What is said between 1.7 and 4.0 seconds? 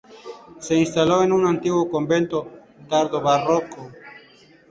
convento tardobarroco.